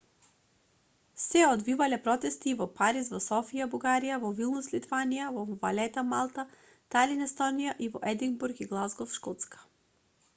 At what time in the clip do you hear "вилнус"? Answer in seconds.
4.39-4.69